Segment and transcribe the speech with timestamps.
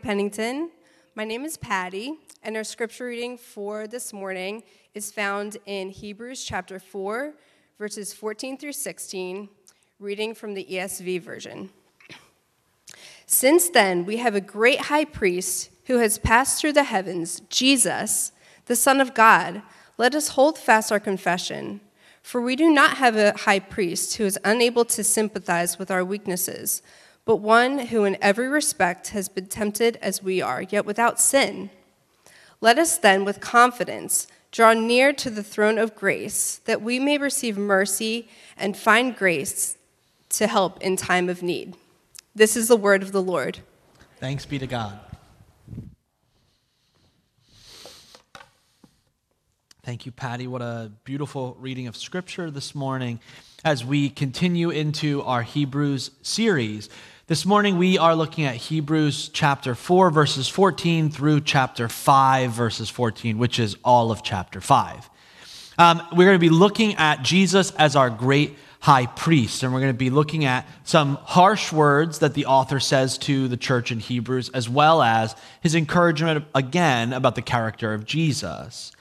[0.00, 0.70] Morning, Pennington.
[1.14, 4.62] My name is Patty, and our scripture reading for this morning
[4.94, 7.34] is found in Hebrews chapter 4,
[7.78, 9.50] verses 14 through 16,
[9.98, 11.68] reading from the ESV version.
[13.26, 18.32] Since then, we have a great high priest who has passed through the heavens, Jesus,
[18.66, 19.60] the Son of God.
[19.98, 21.82] Let us hold fast our confession.
[22.22, 26.04] For we do not have a high priest who is unable to sympathize with our
[26.04, 26.80] weaknesses
[27.24, 31.70] but one who in every respect has been tempted as we are, yet without sin.
[32.60, 37.18] Let us then, with confidence, draw near to the throne of grace, that we may
[37.18, 39.76] receive mercy and find grace
[40.30, 41.74] to help in time of need.
[42.34, 43.60] This is the word of the Lord.
[44.18, 44.98] Thanks be to God.
[49.90, 50.46] Thank you, Patty.
[50.46, 53.18] What a beautiful reading of Scripture this morning
[53.64, 56.88] as we continue into our Hebrews series.
[57.26, 62.88] This morning we are looking at Hebrews chapter 4, verses 14 through chapter 5, verses
[62.88, 65.10] 14, which is all of chapter 5.
[65.76, 69.80] Um, we're going to be looking at Jesus as our great high priest, and we're
[69.80, 73.90] going to be looking at some harsh words that the author says to the church
[73.90, 78.92] in Hebrews, as well as his encouragement again about the character of Jesus.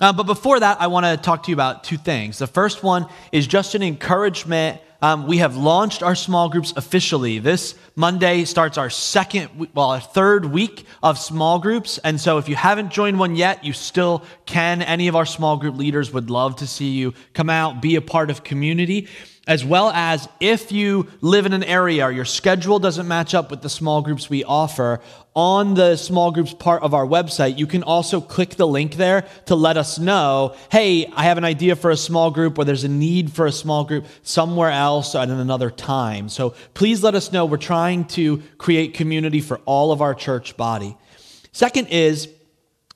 [0.00, 2.38] Uh, but before that, I want to talk to you about two things.
[2.38, 4.80] The first one is just an encouragement.
[5.02, 7.38] Um, we have launched our small groups officially.
[7.38, 11.98] This Monday starts our second, well, our third week of small groups.
[11.98, 14.80] And so if you haven't joined one yet, you still can.
[14.80, 18.02] Any of our small group leaders would love to see you come out, be a
[18.02, 19.06] part of community
[19.50, 23.50] as well as if you live in an area or your schedule doesn't match up
[23.50, 25.00] with the small groups we offer,
[25.34, 29.26] on the small groups part of our website, you can also click the link there
[29.46, 32.84] to let us know hey, I have an idea for a small group or there's
[32.84, 36.28] a need for a small group somewhere else at another time.
[36.28, 37.46] So please let us know.
[37.46, 40.96] We're trying to create community for all of our church body.
[41.52, 42.28] Second is,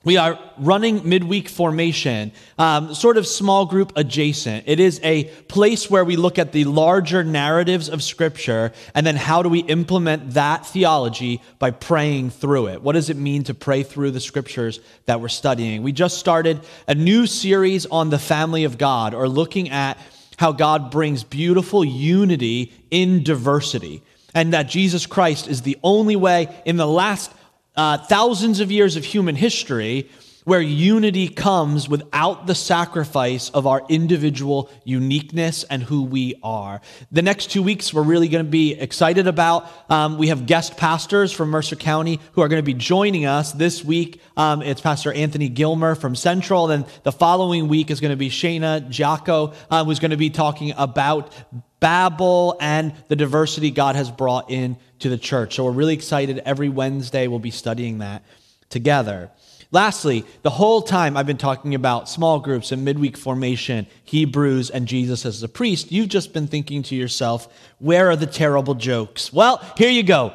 [0.05, 4.63] we are running midweek formation, um, sort of small group adjacent.
[4.67, 9.15] It is a place where we look at the larger narratives of Scripture and then
[9.15, 12.83] how do we implement that theology by praying through it.
[12.83, 15.81] What does it mean to pray through the Scriptures that we're studying?
[15.81, 19.97] We just started a new series on the family of God, or looking at
[20.37, 24.03] how God brings beautiful unity in diversity,
[24.35, 27.31] and that Jesus Christ is the only way in the last
[27.75, 30.09] uh, thousands of years of human history
[30.45, 36.81] where unity comes without the sacrifice of our individual uniqueness and who we are.
[37.11, 39.67] The next two weeks, we're really going to be excited about.
[39.89, 43.53] Um, we have guest pastors from Mercer County who are going to be joining us
[43.53, 44.21] this week.
[44.37, 46.69] Um, it's Pastor Anthony Gilmer from Central.
[46.69, 50.29] And the following week is going to be Shayna Jacko, uh, who's going to be
[50.29, 51.33] talking about
[51.79, 55.55] Babel and the diversity God has brought in to the church.
[55.55, 56.41] So we're really excited.
[56.45, 58.23] Every Wednesday, we'll be studying that
[58.69, 59.31] together.
[59.71, 64.87] Lastly, the whole time I've been talking about small groups and midweek formation, Hebrews, and
[64.87, 69.33] Jesus as a priest, you've just been thinking to yourself, where are the terrible jokes?
[69.33, 70.33] Well, here you go.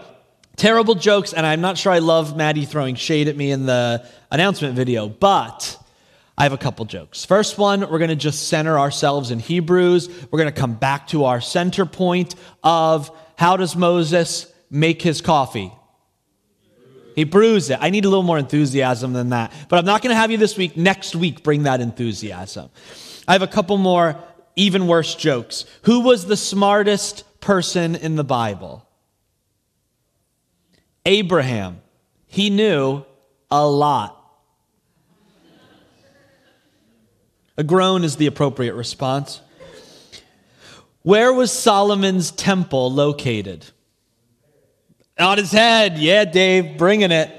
[0.57, 4.07] Terrible jokes, and I'm not sure I love Maddie throwing shade at me in the
[4.31, 5.79] announcement video, but
[6.37, 7.25] I have a couple jokes.
[7.25, 10.09] First one, we're going to just center ourselves in Hebrews.
[10.31, 15.21] We're going to come back to our center point of how does Moses make his
[15.21, 15.73] coffee?
[17.15, 17.79] He brews it.
[17.81, 19.53] I need a little more enthusiasm than that.
[19.69, 20.77] But I'm not going to have you this week.
[20.77, 22.71] Next week, bring that enthusiasm.
[23.27, 24.17] I have a couple more
[24.57, 25.65] even worse jokes.
[25.83, 28.87] Who was the smartest person in the Bible?
[31.05, 31.81] Abraham.
[32.27, 33.05] He knew
[33.51, 34.17] a lot.
[37.57, 39.41] A groan is the appropriate response.
[41.03, 43.67] Where was Solomon's temple located?
[45.21, 45.99] On his head.
[45.99, 47.31] Yeah, Dave, bringing it.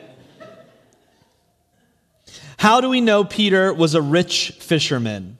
[2.58, 5.40] How do we know Peter was a rich fisherman?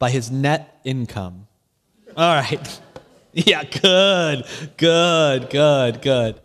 [0.00, 1.46] By his net income.
[2.16, 2.80] All right.
[3.34, 4.46] Yeah, good,
[4.78, 6.40] good, good, good.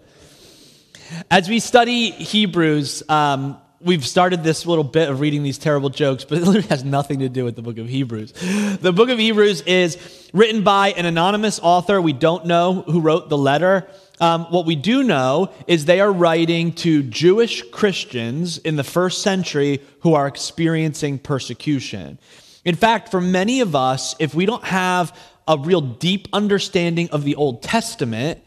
[1.31, 6.23] As we study Hebrews, um, we've started this little bit of reading these terrible jokes,
[6.23, 8.31] but it literally has nothing to do with the book of Hebrews.
[8.79, 12.01] The book of Hebrews is written by an anonymous author.
[12.01, 13.87] We don't know who wrote the letter.
[14.19, 19.21] Um, what we do know is they are writing to Jewish Christians in the first
[19.21, 22.19] century who are experiencing persecution.
[22.63, 27.25] In fact, for many of us, if we don't have a real deep understanding of
[27.25, 28.41] the Old Testament,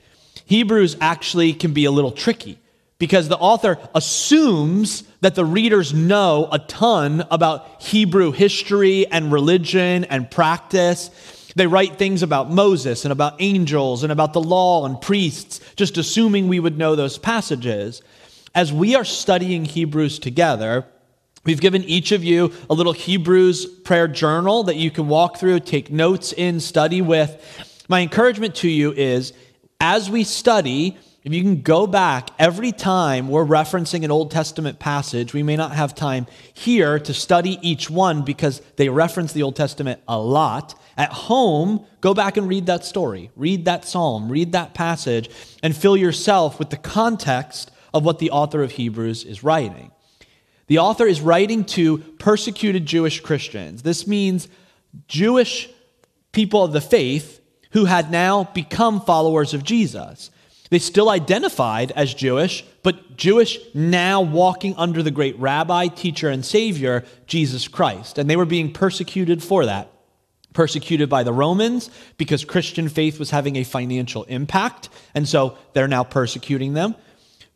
[0.47, 2.59] Hebrews actually can be a little tricky
[2.99, 10.05] because the author assumes that the readers know a ton about Hebrew history and religion
[10.05, 11.11] and practice.
[11.57, 15.99] They write things about Moses and about angels and about the law and priests, just
[15.99, 18.03] assuming we would know those passages.
[18.55, 20.87] As we are studying Hebrews together,
[21.45, 25.61] we've given each of you a little Hebrews prayer journal that you can walk through,
[25.61, 27.85] take notes in, study with.
[27.89, 29.35] My encouragement to you is
[29.81, 30.97] as we study,
[31.27, 35.57] if you can go back every time we're referencing an Old Testament passage, we may
[35.57, 40.21] not have time here to study each one because they reference the Old Testament a
[40.21, 40.81] lot.
[40.97, 45.29] At home, go back and read that story, read that psalm, read that passage,
[45.65, 49.91] and fill yourself with the context of what the author of Hebrews is writing.
[50.69, 53.83] The author is writing to persecuted Jewish Christians.
[53.83, 54.47] This means
[55.09, 55.69] Jewish
[56.31, 57.41] people of the faith
[57.73, 60.31] who had now become followers of Jesus.
[60.71, 66.45] They still identified as Jewish, but Jewish now walking under the great rabbi, teacher, and
[66.45, 68.19] savior, Jesus Christ.
[68.19, 69.91] And they were being persecuted for that.
[70.53, 75.87] Persecuted by the Romans because Christian faith was having a financial impact, and so they're
[75.87, 76.95] now persecuting them.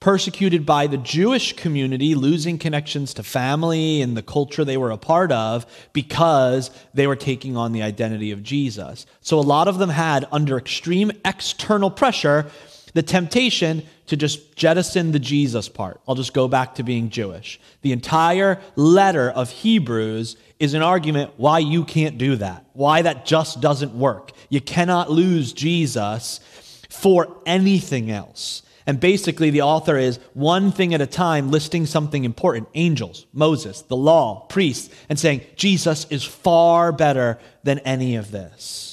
[0.00, 4.96] Persecuted by the Jewish community, losing connections to family and the culture they were a
[4.96, 9.04] part of because they were taking on the identity of Jesus.
[9.20, 12.50] So a lot of them had, under extreme external pressure,
[12.94, 16.00] the temptation to just jettison the Jesus part.
[16.08, 17.60] I'll just go back to being Jewish.
[17.82, 23.24] The entire letter of Hebrews is an argument why you can't do that, why that
[23.24, 24.32] just doesn't work.
[24.48, 26.40] You cannot lose Jesus
[26.88, 28.62] for anything else.
[28.86, 33.82] And basically, the author is one thing at a time listing something important angels, Moses,
[33.82, 38.89] the law, priests, and saying Jesus is far better than any of this.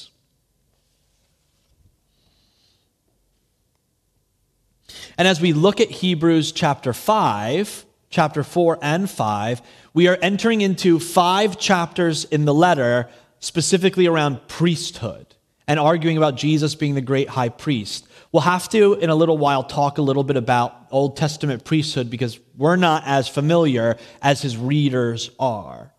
[5.18, 9.62] And as we look at Hebrews chapter 5, chapter 4 and 5,
[9.92, 13.08] we are entering into five chapters in the letter
[13.40, 15.34] specifically around priesthood
[15.66, 18.06] and arguing about Jesus being the great high priest.
[18.30, 22.10] We'll have to, in a little while, talk a little bit about Old Testament priesthood
[22.10, 25.92] because we're not as familiar as his readers are.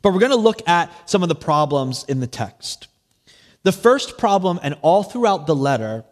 [0.00, 2.86] But we're going to look at some of the problems in the text.
[3.64, 6.04] The first problem, and all throughout the letter,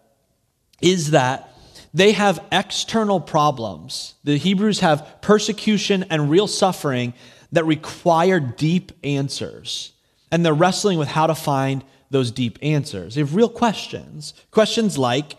[0.82, 1.52] is that
[1.96, 4.16] they have external problems.
[4.22, 7.14] The Hebrews have persecution and real suffering
[7.52, 9.92] that require deep answers.
[10.30, 13.14] And they're wrestling with how to find those deep answers.
[13.14, 14.34] They have real questions.
[14.50, 15.36] Questions like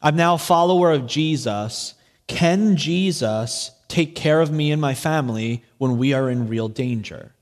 [0.00, 1.92] I'm now a follower of Jesus.
[2.26, 7.34] Can Jesus take care of me and my family when we are in real danger?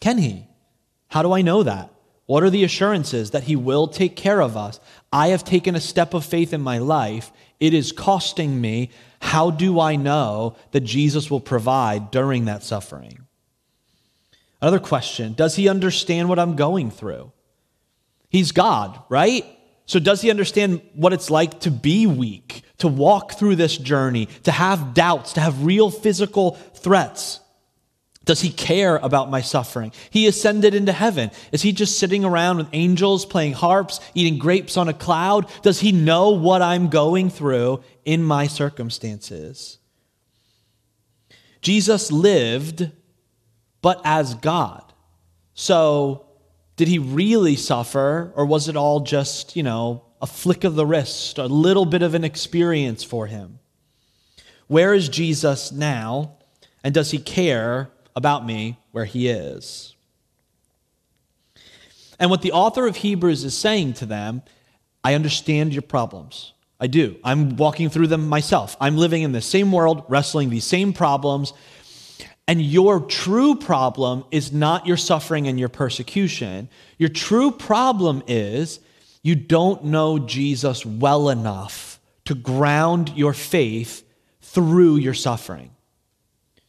[0.00, 0.46] Can he?
[1.08, 1.90] How do I know that?
[2.26, 4.80] What are the assurances that he will take care of us?
[5.16, 8.90] I have taken a step of faith in my life, it is costing me.
[9.18, 13.20] How do I know that Jesus will provide during that suffering?
[14.60, 17.32] Another question Does he understand what I'm going through?
[18.28, 19.46] He's God, right?
[19.86, 24.26] So, does he understand what it's like to be weak, to walk through this journey,
[24.42, 27.40] to have doubts, to have real physical threats?
[28.26, 29.92] Does he care about my suffering?
[30.10, 31.30] He ascended into heaven.
[31.52, 35.46] Is he just sitting around with angels playing harps, eating grapes on a cloud?
[35.62, 39.78] Does he know what I'm going through in my circumstances?
[41.62, 42.90] Jesus lived,
[43.80, 44.92] but as God.
[45.54, 46.26] So,
[46.74, 50.84] did he really suffer, or was it all just, you know, a flick of the
[50.84, 53.60] wrist, a little bit of an experience for him?
[54.66, 56.38] Where is Jesus now?
[56.82, 59.94] And does he care about me where he is.
[62.18, 64.42] And what the author of Hebrews is saying to them,
[65.04, 66.54] I understand your problems.
[66.80, 67.16] I do.
[67.22, 68.76] I'm walking through them myself.
[68.80, 71.52] I'm living in the same world, wrestling these same problems.
[72.48, 76.68] And your true problem is not your suffering and your persecution.
[76.98, 78.80] Your true problem is
[79.22, 84.04] you don't know Jesus well enough to ground your faith
[84.40, 85.70] through your suffering.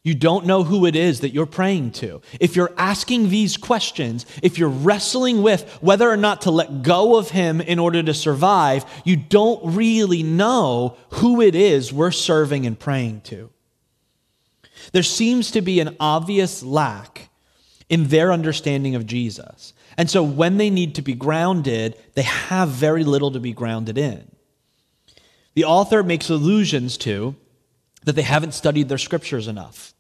[0.08, 2.22] You don't know who it is that you're praying to.
[2.40, 7.18] If you're asking these questions, if you're wrestling with whether or not to let go
[7.18, 12.66] of Him in order to survive, you don't really know who it is we're serving
[12.66, 13.50] and praying to.
[14.94, 17.28] There seems to be an obvious lack
[17.90, 19.74] in their understanding of Jesus.
[19.98, 23.98] And so when they need to be grounded, they have very little to be grounded
[23.98, 24.32] in.
[25.54, 27.36] The author makes allusions to
[28.06, 29.94] that they haven't studied their scriptures enough.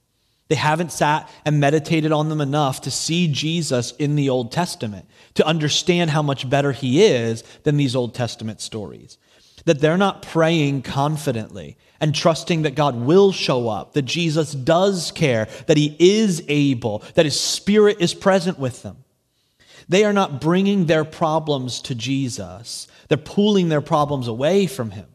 [0.47, 5.05] They haven't sat and meditated on them enough to see Jesus in the Old Testament,
[5.33, 9.17] to understand how much better he is than these Old Testament stories.
[9.65, 15.11] That they're not praying confidently and trusting that God will show up, that Jesus does
[15.11, 19.03] care, that he is able, that his spirit is present with them.
[19.89, 25.07] They are not bringing their problems to Jesus, they're pulling their problems away from him.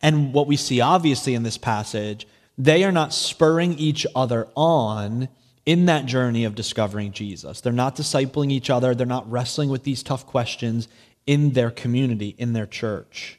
[0.00, 2.26] And what we see obviously in this passage,
[2.58, 5.28] they are not spurring each other on
[5.64, 7.60] in that journey of discovering Jesus.
[7.60, 10.88] They're not discipling each other, they're not wrestling with these tough questions
[11.26, 13.38] in their community, in their church.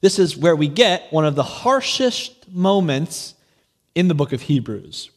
[0.00, 3.34] This is where we get one of the harshest moments
[3.94, 5.10] in the book of Hebrews.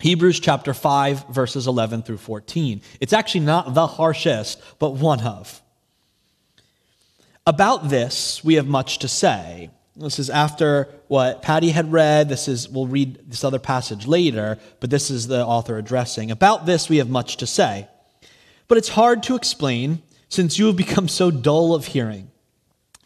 [0.00, 2.80] Hebrews chapter 5, verses 11 through 14.
[3.00, 5.60] It's actually not the harshest, but one of.
[7.46, 9.70] About this, we have much to say.
[9.98, 12.28] This is after what Patty had read.
[12.28, 16.30] This is, we'll read this other passage later, but this is the author addressing.
[16.30, 17.88] About this, we have much to say.
[18.68, 22.30] But it's hard to explain since you have become so dull of hearing.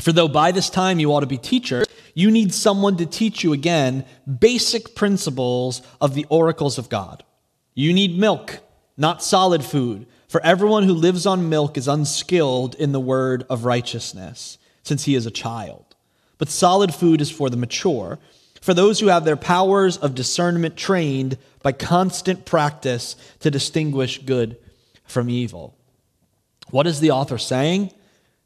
[0.00, 3.42] For though by this time you ought to be teachers, you need someone to teach
[3.42, 4.04] you again
[4.40, 7.24] basic principles of the oracles of God.
[7.74, 8.58] You need milk,
[8.98, 13.64] not solid food, for everyone who lives on milk is unskilled in the word of
[13.64, 15.91] righteousness, since he is a child.
[16.42, 18.18] But solid food is for the mature,
[18.60, 24.56] for those who have their powers of discernment trained by constant practice to distinguish good
[25.04, 25.76] from evil.
[26.70, 27.92] What is the author saying?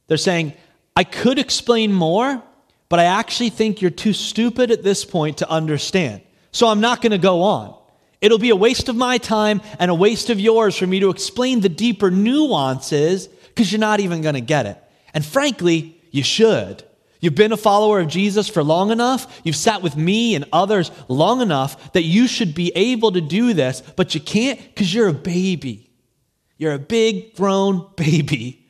[0.09, 0.53] They're saying,
[0.95, 2.43] I could explain more,
[2.91, 6.21] but I actually think you're too stupid at this point to understand.
[6.53, 7.79] So I'm not going to go on.
[8.21, 11.09] It'll be a waste of my time and a waste of yours for me to
[11.09, 14.77] explain the deeper nuances because you're not even going to get it.
[15.15, 16.85] And frankly, you should.
[17.27, 19.41] You've been a follower of Jesus for long enough.
[19.43, 23.53] You've sat with me and others long enough that you should be able to do
[23.53, 25.91] this, but you can't because you're a baby.
[26.57, 28.65] You're a big grown baby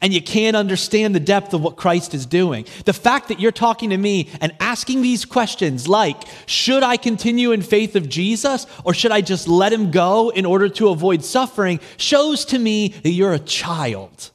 [0.00, 2.66] and you can't understand the depth of what Christ is doing.
[2.84, 7.50] The fact that you're talking to me and asking these questions like, should I continue
[7.50, 11.24] in faith of Jesus or should I just let him go in order to avoid
[11.24, 14.30] suffering, shows to me that you're a child.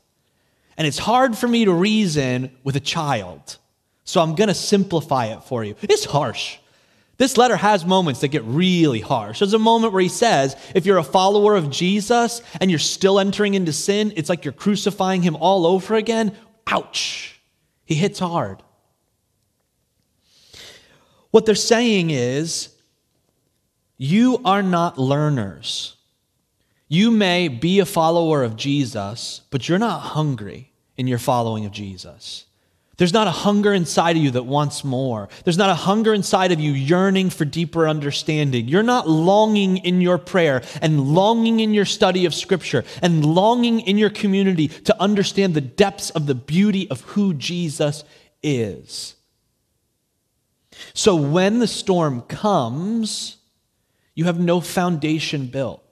[0.75, 3.59] And it's hard for me to reason with a child.
[4.11, 5.73] So I'm going to simplify it for you.
[5.83, 6.57] It's harsh.
[7.15, 9.39] This letter has moments that get really harsh.
[9.39, 13.19] There's a moment where he says, if you're a follower of Jesus and you're still
[13.19, 16.35] entering into sin, it's like you're crucifying him all over again.
[16.67, 17.39] Ouch.
[17.85, 18.61] He hits hard.
[21.29, 22.75] What they're saying is,
[23.97, 25.95] you are not learners.
[26.89, 31.71] You may be a follower of Jesus, but you're not hungry in your following of
[31.71, 32.45] Jesus.
[33.01, 35.27] There's not a hunger inside of you that wants more.
[35.43, 38.67] There's not a hunger inside of you yearning for deeper understanding.
[38.67, 43.79] You're not longing in your prayer and longing in your study of Scripture and longing
[43.79, 48.03] in your community to understand the depths of the beauty of who Jesus
[48.43, 49.15] is.
[50.93, 53.37] So when the storm comes,
[54.13, 55.83] you have no foundation built.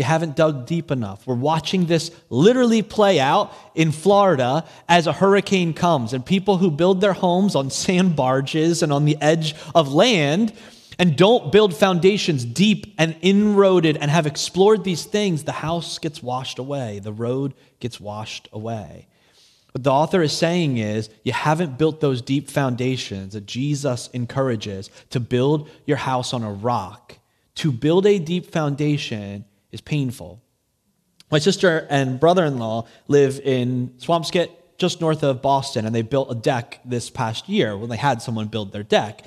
[0.00, 1.26] You haven't dug deep enough.
[1.26, 6.70] We're watching this literally play out in Florida as a hurricane comes, and people who
[6.70, 10.54] build their homes on sand barges and on the edge of land
[10.98, 16.22] and don't build foundations deep and inroaded and have explored these things, the house gets
[16.22, 19.06] washed away, the road gets washed away.
[19.72, 24.88] What the author is saying is, you haven't built those deep foundations that Jesus encourages
[25.10, 27.18] to build your house on a rock.
[27.56, 30.42] To build a deep foundation, is painful.
[31.30, 36.02] My sister and brother in law live in Swampscott, just north of Boston, and they
[36.02, 39.22] built a deck this past year when they had someone build their deck.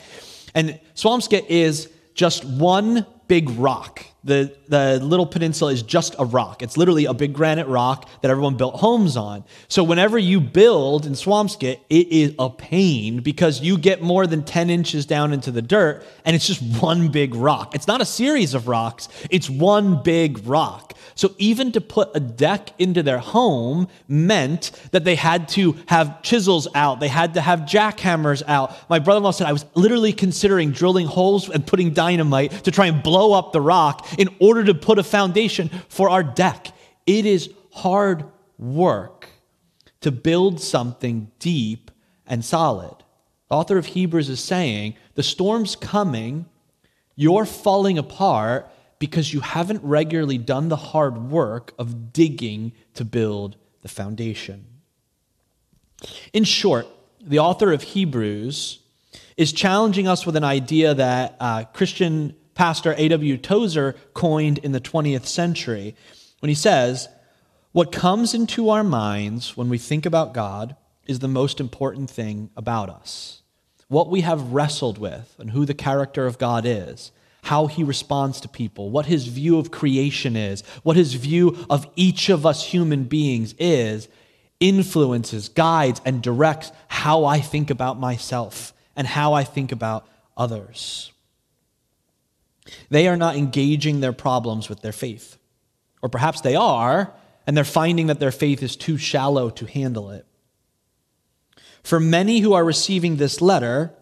[0.53, 4.05] And Swampscott is just one big rock.
[4.25, 6.61] The, the little peninsula is just a rock.
[6.61, 9.43] It's literally a big granite rock that everyone built homes on.
[9.67, 14.43] So whenever you build in Swampscott, it is a pain because you get more than
[14.43, 17.75] 10 inches down into the dirt and it's just one big rock.
[17.75, 20.93] It's not a series of rocks, it's one big rock.
[21.15, 26.21] So even to put a deck into their home meant that they had to have
[26.21, 28.89] chisels out, they had to have jackhammers out.
[28.89, 32.71] My brother in law said, I was literally considering drilling holes and putting dynamite to
[32.71, 36.67] try and blow up the rock in order to put a foundation for our deck.
[37.05, 38.25] It is hard
[38.57, 39.29] work
[40.01, 41.91] to build something deep
[42.27, 42.95] and solid.
[43.49, 46.45] The author of Hebrews is saying the storm's coming,
[47.15, 53.57] you're falling apart because you haven't regularly done the hard work of digging to build
[53.81, 54.65] the foundation.
[56.31, 56.87] In short,
[57.21, 58.79] the author of Hebrews
[59.37, 63.37] is challenging us with an idea that uh, Christian pastor A.W.
[63.37, 65.95] Tozer coined in the 20th century
[66.39, 67.07] when he says,
[67.71, 72.49] What comes into our minds when we think about God is the most important thing
[72.55, 73.41] about us.
[73.87, 77.11] What we have wrestled with and who the character of God is
[77.43, 81.85] how he responds to people, what his view of creation is, what his view of
[81.95, 84.07] each of us human beings is,
[84.61, 90.07] influences, guides, and directs how I think about myself and how I think about
[90.37, 91.12] others.
[92.89, 95.37] They are not engaging their problems with their faith.
[96.01, 97.13] Or perhaps they are,
[97.45, 100.25] and they're finding that their faith is too shallow to handle it.
[101.83, 103.93] For many who are receiving this letter,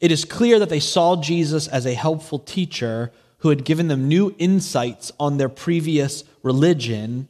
[0.00, 4.08] it is clear that they saw Jesus as a helpful teacher who had given them
[4.08, 7.28] new insights on their previous religion.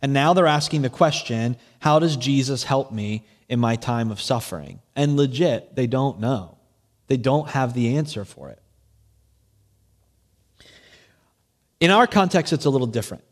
[0.00, 4.20] And now they're asking the question how does Jesus help me in my time of
[4.20, 4.80] suffering?
[4.96, 6.58] And legit, they don't know.
[7.06, 8.60] They don't have the answer for it.
[11.80, 13.24] In our context, it's a little different.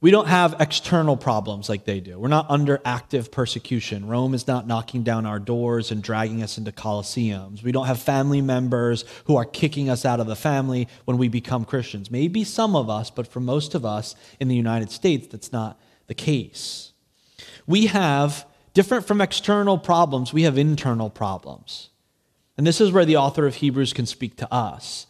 [0.00, 2.18] We don't have external problems like they do.
[2.18, 4.06] We're not under active persecution.
[4.06, 7.62] Rome is not knocking down our doors and dragging us into coliseums.
[7.62, 11.28] We don't have family members who are kicking us out of the family when we
[11.28, 12.10] become Christians.
[12.10, 15.80] Maybe some of us, but for most of us in the United States, that's not
[16.08, 16.92] the case.
[17.66, 21.88] We have, different from external problems, we have internal problems.
[22.58, 25.06] And this is where the author of Hebrews can speak to us.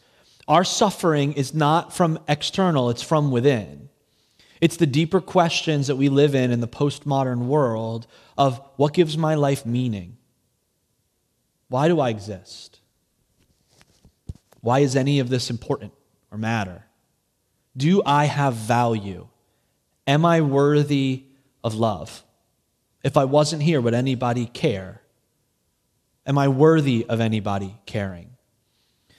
[0.48, 3.88] Our suffering is not from external, it's from within.
[4.60, 8.06] It's the deeper questions that we live in in the postmodern world
[8.38, 10.16] of what gives my life meaning?
[11.68, 12.80] Why do I exist?
[14.60, 15.92] Why is any of this important
[16.30, 16.84] or matter?
[17.76, 19.28] Do I have value?
[20.06, 21.24] Am I worthy
[21.62, 22.22] of love?
[23.02, 25.02] If I wasn't here, would anybody care?
[26.26, 28.35] Am I worthy of anybody caring?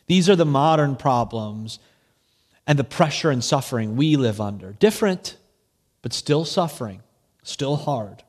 [0.08, 1.80] These are the modern problems
[2.66, 4.74] and the pressure and suffering we live under.
[4.74, 5.38] Different,
[6.02, 7.02] but still suffering,
[7.44, 8.24] still hard.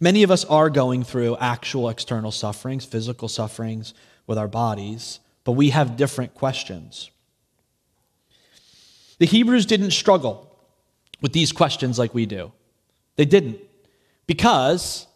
[0.00, 3.94] Many of us are going through actual external sufferings, physical sufferings
[4.26, 7.10] with our bodies, but we have different questions.
[9.18, 10.56] The Hebrews didn't struggle
[11.20, 12.52] with these questions like we do.
[13.16, 13.58] They didn't.
[14.26, 15.07] Because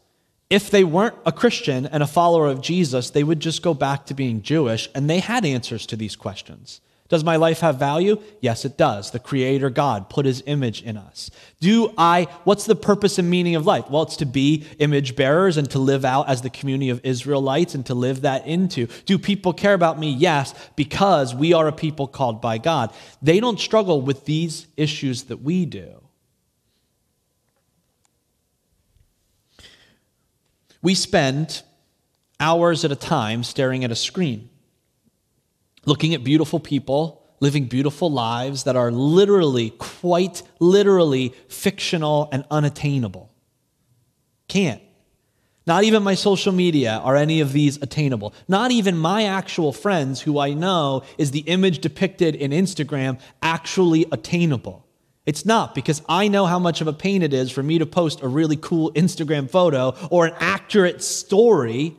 [0.52, 4.04] if they weren't a Christian and a follower of Jesus, they would just go back
[4.04, 6.82] to being Jewish, and they had answers to these questions.
[7.08, 8.20] Does my life have value?
[8.42, 9.12] Yes, it does.
[9.12, 11.30] The Creator God put His image in us.
[11.60, 13.88] Do I, what's the purpose and meaning of life?
[13.88, 17.74] Well, it's to be image bearers and to live out as the community of Israelites
[17.74, 18.88] and to live that into.
[19.06, 20.12] Do people care about me?
[20.12, 22.92] Yes, because we are a people called by God.
[23.22, 26.02] They don't struggle with these issues that we do.
[30.82, 31.62] We spend
[32.40, 34.50] hours at a time staring at a screen,
[35.86, 43.32] looking at beautiful people, living beautiful lives that are literally, quite literally, fictional and unattainable.
[44.48, 44.82] Can't.
[45.64, 48.34] Not even my social media are any of these attainable.
[48.48, 54.06] Not even my actual friends, who I know is the image depicted in Instagram, actually
[54.10, 54.84] attainable.
[55.24, 57.86] It's not because I know how much of a pain it is for me to
[57.86, 61.96] post a really cool Instagram photo or an accurate story.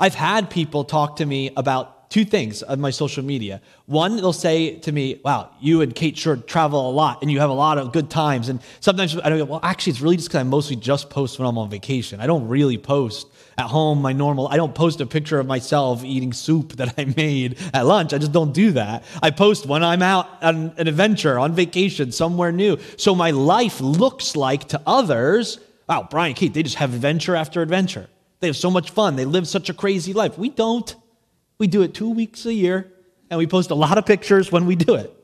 [0.00, 3.60] I've had people talk to me about two things on my social media.
[3.86, 7.38] One, they'll say to me, Wow, you and Kate sure travel a lot and you
[7.38, 8.48] have a lot of good times.
[8.48, 11.38] And sometimes I don't go, Well, actually, it's really just because I mostly just post
[11.38, 12.20] when I'm on vacation.
[12.20, 13.28] I don't really post
[13.60, 17.04] at home, my normal, I don't post a picture of myself eating soup that I
[17.04, 18.12] made at lunch.
[18.12, 19.04] I just don't do that.
[19.22, 22.78] I post when I'm out on an adventure, on vacation, somewhere new.
[22.96, 27.62] So my life looks like to others, wow, Brian, Kate, they just have adventure after
[27.62, 28.08] adventure.
[28.40, 29.16] They have so much fun.
[29.16, 30.38] They live such a crazy life.
[30.38, 30.94] We don't.
[31.58, 32.90] We do it two weeks a year,
[33.28, 35.14] and we post a lot of pictures when we do it.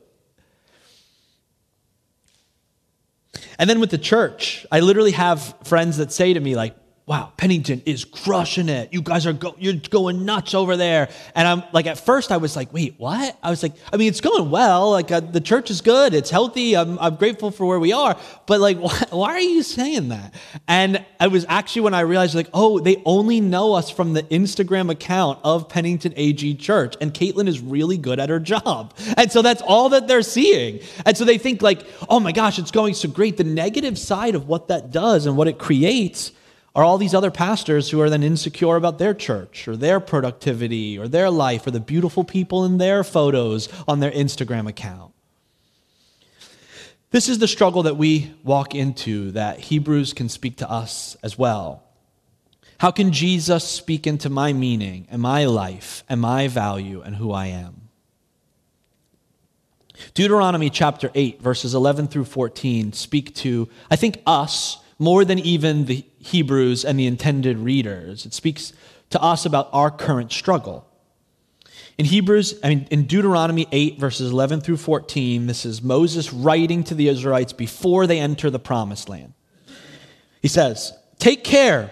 [3.58, 7.32] And then with the church, I literally have friends that say to me, like, wow,
[7.36, 8.92] Pennington is crushing it.
[8.92, 11.08] You guys are go, you're going nuts over there.
[11.36, 13.38] And I'm like, at first I was like, wait, what?
[13.44, 14.90] I was like, I mean, it's going well.
[14.90, 16.14] Like uh, the church is good.
[16.14, 16.76] It's healthy.
[16.76, 18.18] I'm, I'm grateful for where we are.
[18.46, 20.34] But like, why, why are you saying that?
[20.66, 24.24] And I was actually when I realized like, oh, they only know us from the
[24.24, 26.96] Instagram account of Pennington AG Church.
[27.00, 28.94] And Caitlin is really good at her job.
[29.18, 30.80] And so that's all that they're seeing.
[31.06, 33.36] And so they think like, oh my gosh, it's going so great.
[33.38, 36.32] The negative side of what that does and what it creates
[36.76, 40.98] are all these other pastors who are then insecure about their church or their productivity
[40.98, 45.14] or their life or the beautiful people in their photos on their Instagram account.
[47.12, 51.38] This is the struggle that we walk into that Hebrews can speak to us as
[51.38, 51.82] well.
[52.78, 57.32] How can Jesus speak into my meaning and my life and my value and who
[57.32, 57.88] I am?
[60.12, 65.84] Deuteronomy chapter 8, verses 11 through 14 speak to, I think, us more than even
[65.84, 68.26] the Hebrews and the intended readers.
[68.26, 68.72] It speaks
[69.10, 70.86] to us about our current struggle.
[71.98, 76.84] In Hebrews, I mean, in Deuteronomy 8, verses 11 through 14, this is Moses writing
[76.84, 79.32] to the Israelites before they enter the promised land.
[80.42, 81.90] He says, Take care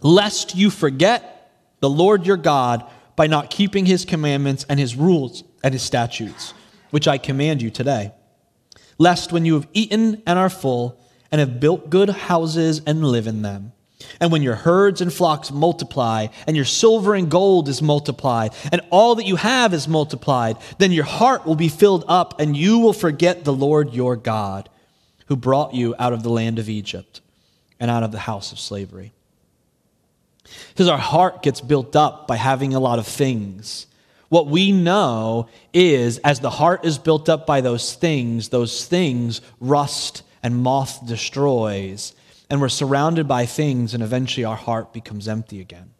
[0.00, 5.44] lest you forget the Lord your God by not keeping his commandments and his rules
[5.62, 6.54] and his statutes,
[6.90, 8.12] which I command you today.
[8.98, 11.01] Lest when you have eaten and are full,
[11.32, 13.72] and have built good houses and live in them,
[14.20, 18.80] and when your herds and flocks multiply, and your silver and gold is multiplied, and
[18.90, 22.78] all that you have is multiplied, then your heart will be filled up, and you
[22.78, 24.68] will forget the Lord your God,
[25.26, 27.20] who brought you out of the land of Egypt
[27.80, 29.12] and out of the house of slavery.
[30.68, 33.86] Because our heart gets built up by having a lot of things.
[34.28, 39.40] What we know is as the heart is built up by those things, those things
[39.60, 42.14] rust and moth destroys
[42.52, 45.90] and we're surrounded by things, and eventually our heart becomes empty again.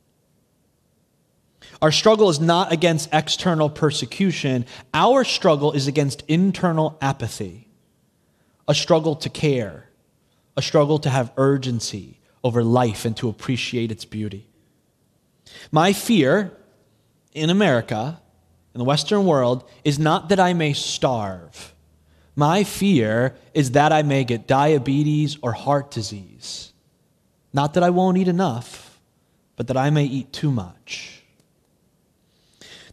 [1.80, 7.68] Our struggle is not against external persecution, our struggle is against internal apathy,
[8.68, 9.88] a struggle to care,
[10.54, 14.46] a struggle to have urgency over life and to appreciate its beauty.
[15.70, 16.52] My fear
[17.32, 18.20] in America,
[18.74, 21.71] in the Western world, is not that I may starve
[22.34, 26.72] my fear is that I may get diabetes or heart disease.
[27.52, 28.98] Not that I won't eat enough,
[29.56, 31.22] but that I may eat too much.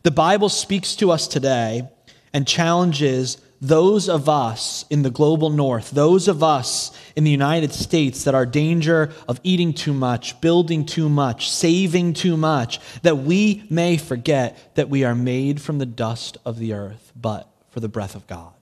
[0.04, 1.88] The Bible speaks to us today
[2.34, 7.73] and challenges those of us in the global north, those of us in the United
[7.73, 13.17] States that are danger of eating too much, building too much, saving too much, that
[13.17, 17.82] we may forget that we are made from the dust of the earth, but for
[17.82, 18.54] the breath of God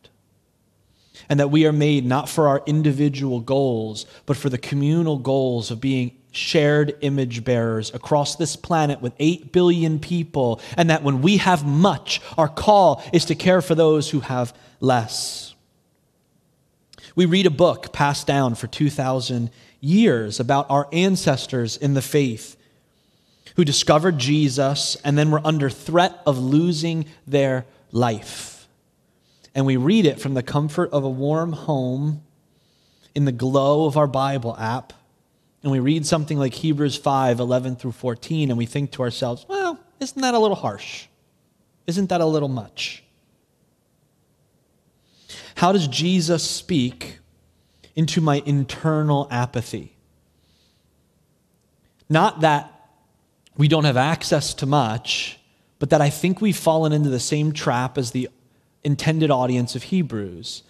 [1.30, 5.72] and that we are made not for our individual goals, but for the communal goals
[5.72, 11.22] of being shared image bearers across this planet with 8 billion people, and that when
[11.22, 15.56] we have much, our call is to care for those who have less.
[17.16, 19.50] We read a book passed down for 2,000
[19.82, 22.56] years about our ancestors in the faith
[23.56, 28.57] who discovered Jesus and then were under threat of losing their life
[29.58, 32.22] and we read it from the comfort of a warm home
[33.16, 34.94] in the glow of our Bible app.
[35.64, 39.48] And we read something like Hebrews 5 11 through 14, and we think to ourselves,
[39.50, 41.08] well, isn't that a little harsh?
[41.88, 43.04] Isn't that a little much?
[45.56, 47.18] How does Jesus speak
[47.96, 49.98] into my internal apathy?
[52.08, 52.92] Not that
[53.58, 55.40] we don't have access to much,
[55.80, 58.30] but that I think we've fallen into the same trap as the
[58.84, 60.64] intended audience of Hebrews.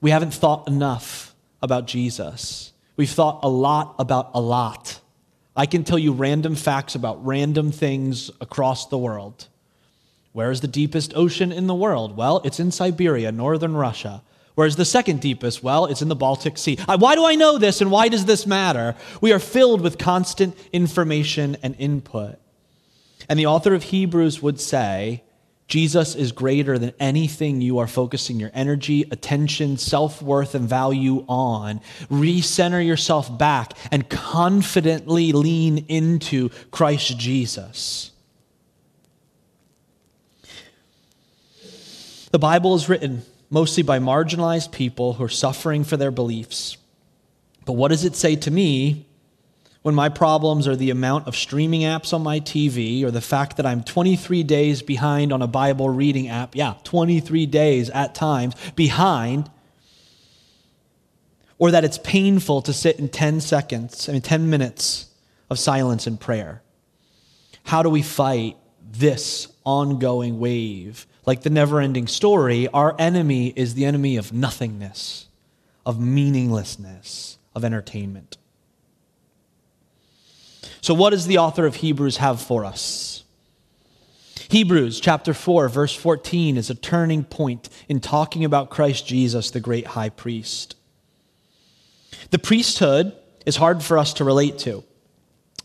[0.00, 2.72] We haven't thought enough about Jesus.
[2.96, 5.00] We've thought a lot about a lot.
[5.56, 9.48] I can tell you random facts about random things across the world.
[10.32, 12.16] Where is the deepest ocean in the world?
[12.16, 14.22] Well, it's in Siberia, northern Russia.
[14.54, 15.62] Where's the second deepest?
[15.62, 16.76] Well, it's in the Baltic Sea.
[16.86, 18.94] Why do I know this and why does this matter?
[19.20, 22.38] We are filled with constant information and input.
[23.28, 25.24] And the author of Hebrews would say
[25.70, 31.24] Jesus is greater than anything you are focusing your energy, attention, self worth, and value
[31.28, 31.80] on.
[32.10, 38.10] Recenter yourself back and confidently lean into Christ Jesus.
[42.32, 46.78] The Bible is written mostly by marginalized people who are suffering for their beliefs.
[47.64, 49.06] But what does it say to me
[49.82, 53.56] when my problems are the amount of streaming apps on my TV or the fact
[53.56, 56.54] that I'm 23 days behind on a Bible reading app.
[56.54, 59.50] Yeah, 23 days at times behind.
[61.58, 65.10] Or that it's painful to sit in 10 seconds, I mean, 10 minutes
[65.50, 66.62] of silence and prayer.
[67.64, 68.56] How do we fight
[68.90, 71.06] this ongoing wave?
[71.26, 75.28] Like the never ending story, our enemy is the enemy of nothingness,
[75.84, 78.38] of meaninglessness, of entertainment.
[80.80, 83.24] So, what does the author of Hebrews have for us?
[84.48, 89.60] Hebrews chapter 4, verse 14 is a turning point in talking about Christ Jesus, the
[89.60, 90.74] great high priest.
[92.30, 93.14] The priesthood
[93.46, 94.82] is hard for us to relate to.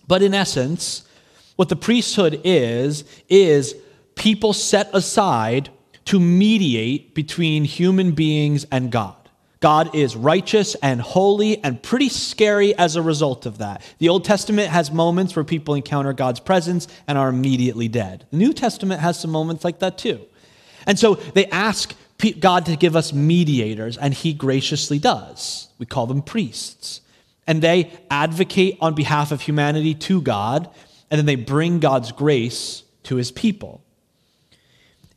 [0.08, 1.08] But in essence,
[1.56, 3.76] what the priesthood is, is
[4.14, 5.70] people set aside
[6.06, 9.25] to mediate between human beings and God.
[9.66, 13.82] God is righteous and holy and pretty scary as a result of that.
[13.98, 18.28] The Old Testament has moments where people encounter God's presence and are immediately dead.
[18.30, 20.22] The New Testament has some moments like that too.
[20.86, 21.96] And so they ask
[22.40, 25.70] God to give us mediators, and He graciously does.
[25.80, 27.02] We call them priests.
[27.48, 30.70] and they advocate on behalf of humanity to God,
[31.10, 33.85] and then they bring God's grace to his people.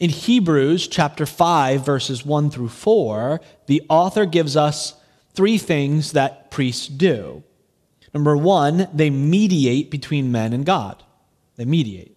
[0.00, 4.94] In Hebrews chapter 5, verses 1 through 4, the author gives us
[5.34, 7.42] three things that priests do.
[8.14, 11.02] Number one, they mediate between men and God.
[11.56, 12.16] They mediate.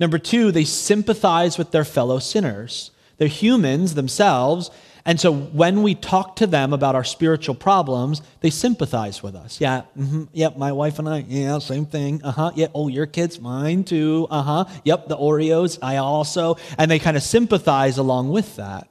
[0.00, 2.90] Number two, they sympathize with their fellow sinners.
[3.22, 4.68] They're humans themselves,
[5.04, 9.60] and so when we talk to them about our spiritual problems, they sympathize with us.
[9.60, 12.20] Yeah, mm-hmm, yep, my wife and I, yeah, same thing.
[12.24, 12.50] Uh huh.
[12.56, 14.26] Yeah, oh, your kids, mine too.
[14.28, 14.64] Uh huh.
[14.82, 16.56] Yep, the Oreos, I also.
[16.78, 18.88] And they kind of sympathize along with that.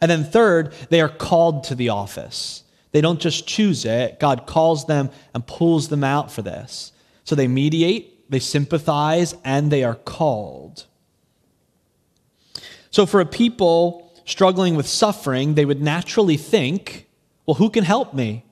[0.00, 2.64] And then third, they are called to the office.
[2.92, 6.92] They don't just choose it, God calls them and pulls them out for this.
[7.24, 10.86] So they mediate, they sympathize, and they are called.
[12.96, 17.06] So for a people, struggling with suffering, they would naturally think,
[17.44, 18.46] well, who can help me?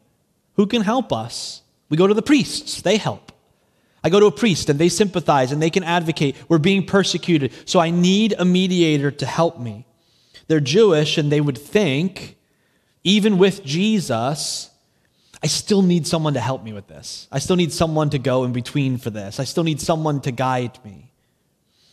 [0.57, 1.63] Who can help us?
[1.89, 3.33] We go to the priests, they help.
[4.05, 6.37] I go to a priest and they sympathize and they can advocate.
[6.47, 9.87] We're being persecuted, so I need a mediator to help me.
[10.47, 12.37] They're Jewish and they would think,
[13.03, 14.69] even with Jesus,
[15.43, 17.29] I still need someone to help me with this.
[17.33, 19.41] I still need someone to go in between for this.
[19.41, 21.13] I still need someone to guide me.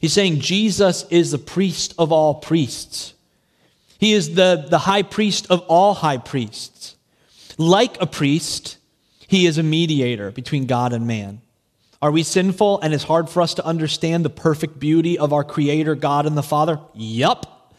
[0.00, 3.14] He's saying Jesus is the priest of all priests.
[3.98, 6.96] He is the, the high priest of all high priests.
[7.56, 8.76] Like a priest,
[9.26, 11.40] he is a mediator between God and man.
[12.02, 15.42] Are we sinful and it's hard for us to understand the perfect beauty of our
[15.42, 16.78] Creator, God and the Father?
[16.92, 17.72] Yup.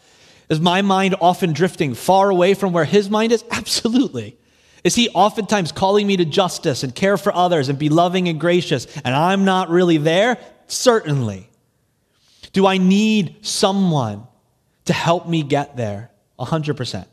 [0.48, 3.44] Is my mind often drifting far away from where His mind is?
[3.50, 4.36] Absolutely.
[4.82, 8.40] Is He oftentimes calling me to justice and care for others and be loving and
[8.40, 10.38] gracious, and I'm not really there?
[10.66, 11.48] Certainly.
[12.56, 14.26] Do I need someone
[14.86, 16.10] to help me get there?
[16.38, 17.04] 100%.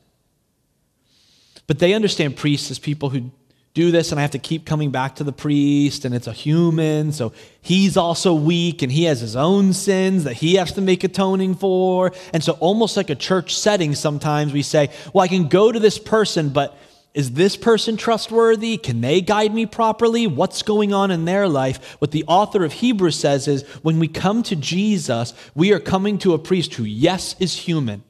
[1.68, 3.30] But they understand priests as people who
[3.74, 6.32] do this and I have to keep coming back to the priest and it's a
[6.32, 10.82] human, so he's also weak and he has his own sins that he has to
[10.82, 12.14] make atoning for.
[12.32, 15.80] And so, almost like a church setting, sometimes we say, Well, I can go to
[15.80, 16.78] this person, but
[17.14, 18.78] is this person trustworthy?
[18.78, 20.26] Can they guide me properly?
[20.26, 21.96] What's going on in their life?
[22.00, 26.18] What the author of Hebrews says is when we come to Jesus, we are coming
[26.20, 28.04] to a priest who, yes, is human.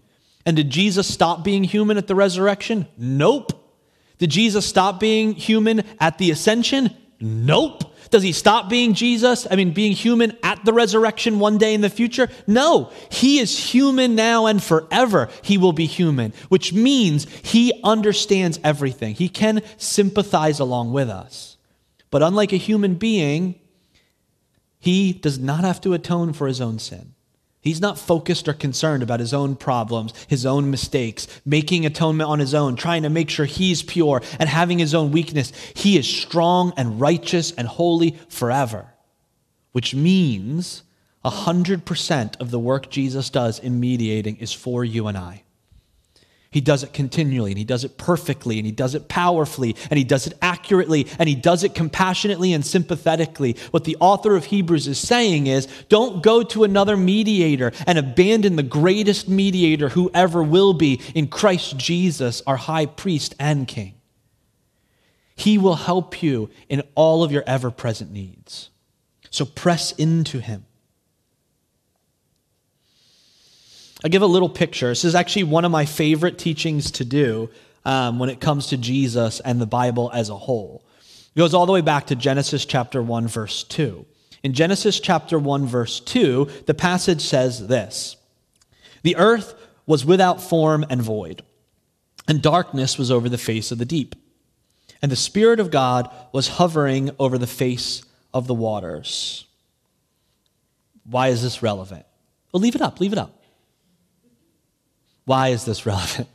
[0.46, 2.88] And did Jesus stop being human at the resurrection?
[2.98, 3.52] Nope.
[4.20, 6.96] Did Jesus stop being human at the ascension?
[7.20, 7.84] Nope.
[8.10, 9.48] Does he stop being Jesus?
[9.50, 12.30] I mean, being human at the resurrection one day in the future?
[12.46, 12.92] No.
[13.10, 15.30] He is human now and forever.
[15.42, 19.16] He will be human, which means he understands everything.
[19.16, 21.58] He can sympathize along with us.
[22.12, 23.60] But unlike a human being,
[24.80, 27.13] he does not have to atone for his own sin.
[27.64, 32.40] He's not focused or concerned about his own problems, his own mistakes, making atonement on
[32.40, 35.54] his own, trying to make sure he's pure and having his own weakness.
[35.74, 38.88] He is strong and righteous and holy forever,
[39.72, 40.84] which means
[41.24, 45.43] 100% of the work Jesus does in mediating is for you and I.
[46.54, 49.98] He does it continually and he does it perfectly and he does it powerfully and
[49.98, 53.58] he does it accurately and he does it compassionately and sympathetically.
[53.72, 58.56] What the author of Hebrews is saying is don't go to another mediator and abandon
[58.56, 63.96] the greatest mediator who ever will be in Christ Jesus, our high priest and king.
[65.36, 68.70] He will help you in all of your ever present needs.
[69.32, 70.66] So press into him.
[74.04, 74.90] I'll give a little picture.
[74.90, 77.50] This is actually one of my favorite teachings to do
[77.86, 80.84] um, when it comes to Jesus and the Bible as a whole.
[81.36, 84.06] It goes all the way back to Genesis chapter 1, verse 2.
[84.44, 88.18] In Genesis chapter 1, verse 2, the passage says this
[89.04, 91.44] The earth was without form and void,
[92.28, 94.16] and darkness was over the face of the deep.
[95.02, 99.46] And the Spirit of God was hovering over the face of the waters.
[101.06, 102.06] Why is this relevant?
[102.52, 103.43] Well, leave it up, leave it up.
[105.26, 106.28] Why is this relevant?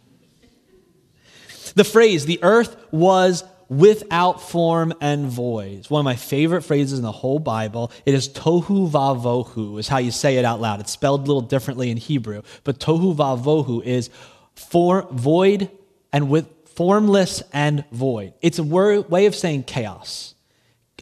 [1.74, 5.87] The phrase, the earth was without form and void.
[5.90, 7.92] One of my favorite phrases in the whole Bible.
[8.07, 10.81] It is tohu vavohu, is how you say it out loud.
[10.81, 14.11] It's spelled a little differently in Hebrew, but tohu vavohu is
[14.55, 15.70] for void
[16.12, 18.33] and with formless and void.
[18.40, 20.35] It's a word, way of saying chaos,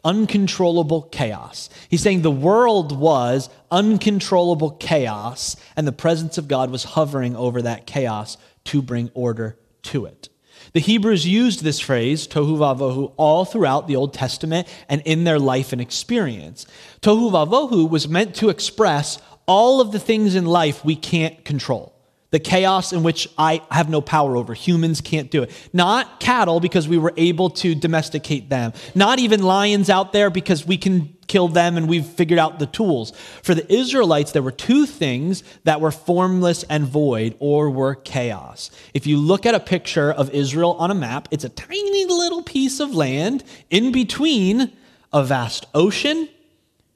[0.06, 1.68] uncontrollable chaos.
[1.88, 7.60] He's saying the world was uncontrollable chaos, and the presence of God was hovering over
[7.62, 10.28] that chaos to bring order to it.
[10.74, 15.40] The Hebrews used this phrase, tohu vavohu, all throughout the Old Testament and in their
[15.40, 16.66] life and experience.
[17.02, 21.95] Tohu vavohu was meant to express all of the things in life we can't control.
[22.30, 24.52] The chaos in which I have no power over.
[24.52, 25.50] Humans can't do it.
[25.72, 28.72] Not cattle because we were able to domesticate them.
[28.94, 32.66] Not even lions out there because we can kill them and we've figured out the
[32.66, 33.12] tools.
[33.42, 38.70] For the Israelites, there were two things that were formless and void or were chaos.
[38.94, 42.42] If you look at a picture of Israel on a map, it's a tiny little
[42.42, 44.72] piece of land in between
[45.12, 46.28] a vast ocean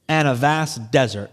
[0.09, 1.31] and a vast desert.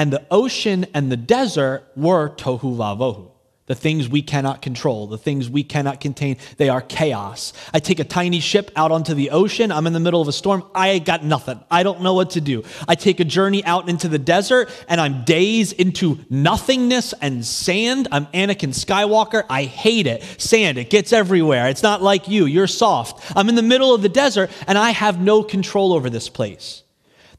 [0.00, 3.32] And the ocean and the desert were tohu vavohu.
[3.66, 7.52] The things we cannot control, the things we cannot contain, they are chaos.
[7.74, 9.70] I take a tiny ship out onto the ocean.
[9.70, 10.64] I'm in the middle of a storm.
[10.74, 11.60] I got nothing.
[11.70, 12.64] I don't know what to do.
[12.88, 18.08] I take a journey out into the desert and I'm days into nothingness and sand.
[18.10, 19.44] I'm Anakin Skywalker.
[19.50, 20.22] I hate it.
[20.38, 21.68] Sand, it gets everywhere.
[21.68, 22.46] It's not like you.
[22.46, 23.36] You're soft.
[23.36, 26.84] I'm in the middle of the desert and I have no control over this place.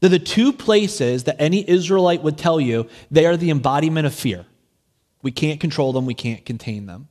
[0.02, 4.12] They're the two places that any Israelite would tell you they are the embodiment of
[4.12, 4.46] fear.
[5.22, 7.06] We can't control them, we can't contain them.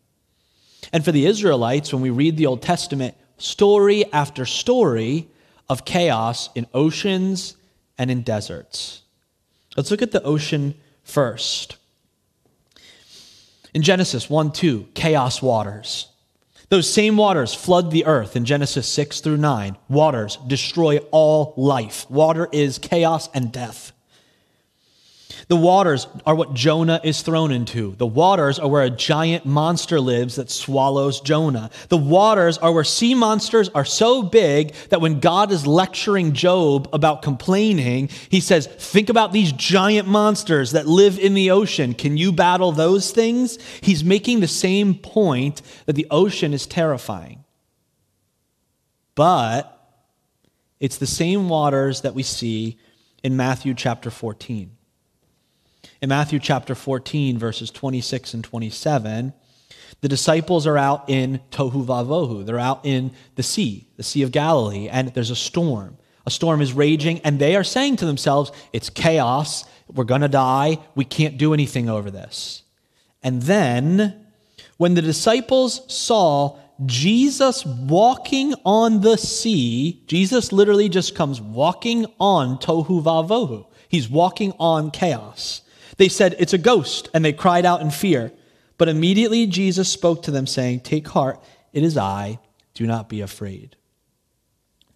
[0.92, 5.30] And for the Israelites, when we read the Old Testament, story after story
[5.70, 7.56] of chaos in oceans
[7.98, 9.04] and in deserts.
[9.78, 11.78] Let's look at the ocean first.
[13.74, 16.11] In Genesis 1 2, chaos waters.
[16.72, 19.76] Those same waters flood the earth in Genesis 6 through 9.
[19.90, 22.10] Waters destroy all life.
[22.10, 23.92] Water is chaos and death.
[25.48, 27.96] The waters are what Jonah is thrown into.
[27.96, 31.70] The waters are where a giant monster lives that swallows Jonah.
[31.90, 36.90] The waters are where sea monsters are so big that when God is lecturing Job
[36.94, 41.94] about complaining, he says, Think about these giant monsters that live in the ocean.
[41.94, 43.58] Can you battle those things?
[43.82, 47.44] He's making the same point that the ocean is terrifying.
[49.16, 49.78] But
[50.80, 52.78] it's the same waters that we see
[53.24, 54.72] in Matthew chapter 14.
[56.02, 59.34] In Matthew chapter 14, verses 26 and 27,
[60.02, 62.44] the disciples are out in Tohu Vavohu.
[62.44, 65.98] They're out in the sea, the Sea of Galilee, and there's a storm.
[66.26, 69.64] A storm is raging, and they are saying to themselves, It's chaos.
[69.94, 70.80] We're going to die.
[70.96, 72.64] We can't do anything over this.
[73.22, 74.26] And then,
[74.78, 82.58] when the disciples saw Jesus walking on the sea, Jesus literally just comes walking on
[82.58, 83.68] Tohu Vavohu.
[83.88, 85.62] He's walking on chaos.
[85.98, 88.32] They said, It's a ghost, and they cried out in fear.
[88.78, 91.40] But immediately Jesus spoke to them, saying, Take heart,
[91.74, 92.40] it is I,
[92.74, 93.76] do not be afraid.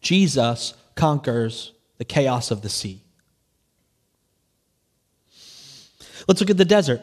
[0.02, 3.04] Jesus conquers the chaos of the sea.
[6.28, 7.02] Let's look at the desert.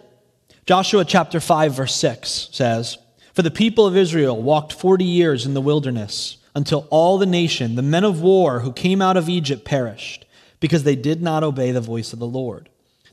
[0.67, 2.99] Joshua chapter 5, verse 6 says,
[3.35, 7.77] For the people of Israel walked 40 years in the wilderness until all the nation,
[7.77, 10.27] the men of war who came out of Egypt, perished
[10.61, 12.69] because they did not obey the voice of the Lord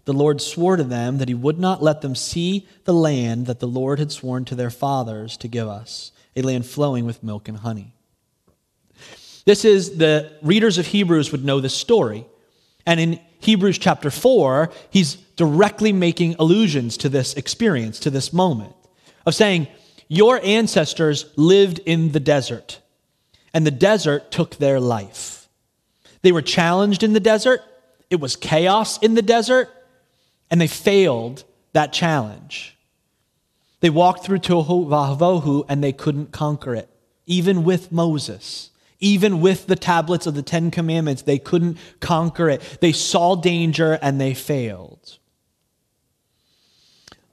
[0.10, 3.60] the Lord swore to them that he would not let them see the land that
[3.60, 7.48] the Lord had sworn to their fathers to give us, a land flowing with milk
[7.48, 7.94] and honey.
[9.46, 12.26] This is the readers of Hebrews would know this story.
[12.88, 18.74] And in Hebrews chapter 4, he's directly making allusions to this experience, to this moment
[19.28, 19.68] of saying,
[20.08, 22.80] Your ancestors lived in the desert,
[23.54, 25.48] and the desert took their life.
[26.24, 27.62] They were challenged in the desert,
[28.10, 29.70] it was chaos in the desert,
[30.50, 31.44] and they failed
[31.74, 32.78] that challenge.
[33.82, 36.90] They walked through Tohu Vavohu and they couldn't conquer it,
[37.26, 38.72] even with Moses.
[39.02, 42.80] Even with the tablets of the Ten Commandments, they couldn't conquer it.
[42.82, 45.18] They saw danger and they failed.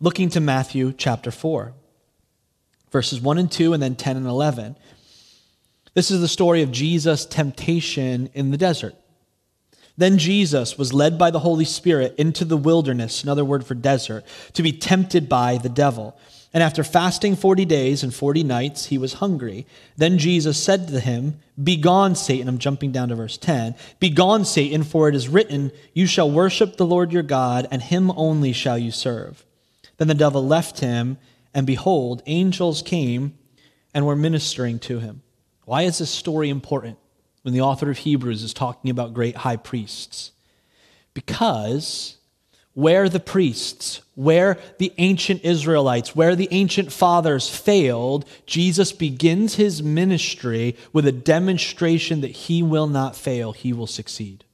[0.01, 1.73] Looking to Matthew chapter 4,
[2.93, 4.77] verses 1 and 2, and then 10 and 11.
[5.95, 8.95] This is the story of Jesus' temptation in the desert.
[9.97, 14.25] Then Jesus was led by the Holy Spirit into the wilderness, another word for desert,
[14.53, 16.17] to be tempted by the devil.
[16.53, 19.67] And after fasting 40 days and 40 nights, he was hungry.
[19.97, 22.49] Then Jesus said to him, Begone, Satan.
[22.49, 23.75] I'm jumping down to verse 10.
[24.01, 28.11] Begone, Satan, for it is written, You shall worship the Lord your God, and him
[28.13, 29.45] only shall you serve.
[29.97, 31.19] Then the devil left him,
[31.55, 33.37] and behold, angels came
[33.95, 35.23] and were ministering to him.
[35.65, 36.99] Why is this story important?
[37.47, 40.33] When the author of Hebrews is talking about great high priests.
[41.15, 42.17] Because
[42.75, 49.81] where the priests, where the ancient Israelites, where the ancient fathers failed, Jesus begins his
[49.81, 54.45] ministry with a demonstration that he will not fail, he will succeed.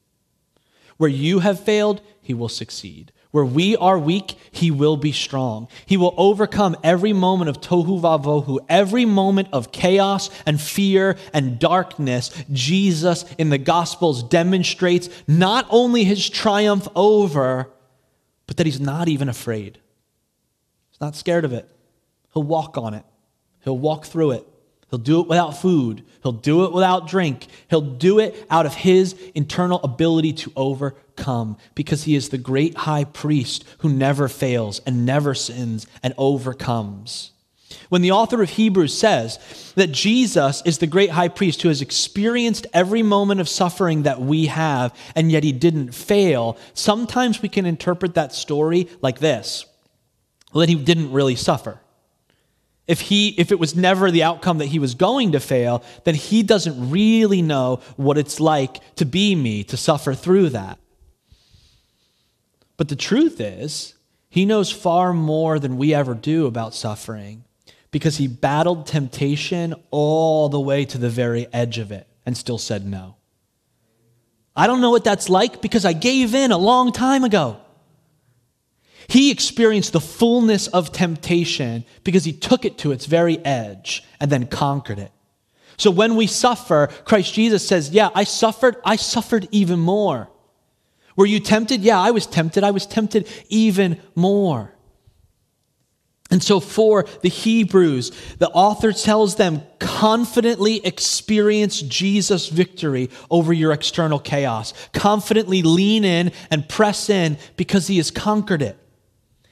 [0.99, 3.11] Where you have failed, he will succeed.
[3.33, 5.67] Where we are weak, he will be strong.
[5.87, 11.59] He will overcome every moment of tohu vavohu, every moment of chaos and fear and
[11.59, 12.31] darkness.
[12.53, 17.71] Jesus in the Gospels demonstrates not only his triumph over,
[18.47, 19.79] but that he's not even afraid.
[20.91, 21.67] He's not scared of it.
[22.35, 23.05] He'll walk on it,
[23.65, 24.47] he'll walk through it.
[24.91, 26.05] He'll do it without food.
[26.23, 27.47] He'll do it without drink.
[27.71, 31.02] He'll do it out of his internal ability to overcome
[31.75, 37.33] because he is the great high priest who never fails and never sins and overcomes.
[37.89, 41.83] When the author of Hebrews says that Jesus is the great high priest who has
[41.83, 47.49] experienced every moment of suffering that we have, and yet he didn't fail, sometimes we
[47.49, 49.67] can interpret that story like this
[50.55, 51.81] that he didn't really suffer.
[52.87, 56.15] If, he, if it was never the outcome that he was going to fail, then
[56.15, 60.79] he doesn't really know what it's like to be me, to suffer through that.
[62.83, 63.95] But the truth is,
[64.29, 67.45] he knows far more than we ever do about suffering
[67.93, 72.59] because he battled temptation all the way to the very edge of it and still
[72.59, 73.15] said no.
[74.57, 77.61] I don't know what that's like because I gave in a long time ago.
[79.07, 84.29] He experienced the fullness of temptation because he took it to its very edge and
[84.29, 85.13] then conquered it.
[85.77, 90.32] So when we suffer, Christ Jesus says, Yeah, I suffered, I suffered even more.
[91.17, 91.83] Were you tempted?
[91.83, 92.65] Yeah, I was tempted.
[92.65, 94.75] I was tempted even more.
[96.33, 103.71] And so, for the Hebrews, the author tells them confidently experience Jesus' victory over your
[103.71, 104.73] external chaos.
[104.95, 108.79] Confidently lean in and press in because he has conquered it.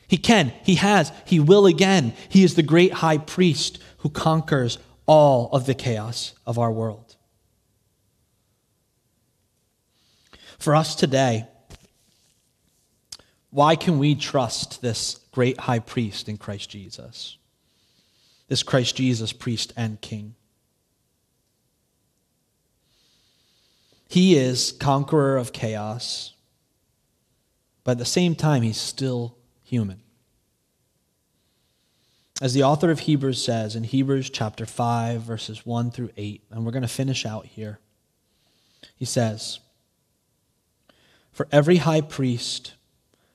[0.09, 2.15] He can, he has, he will again.
[2.31, 7.15] He is the great high priest who conquers all of the chaos of our world.
[10.59, 11.47] For us today,
[13.51, 17.37] why can we trust this great high priest in Christ Jesus?
[18.49, 20.35] This Christ Jesus, priest and king.
[24.09, 26.35] He is conqueror of chaos,
[27.85, 30.03] but at the same time, he's still human.
[32.43, 36.65] As the author of Hebrews says in Hebrews chapter 5, verses 1 through 8, and
[36.65, 37.79] we're going to finish out here,
[38.97, 39.61] he says,
[41.33, 42.73] For every high priest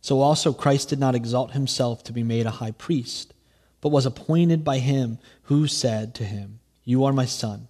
[0.00, 3.34] So also Christ did not exalt himself to be made a high priest,
[3.80, 7.68] but was appointed by him who said to him, You are my son.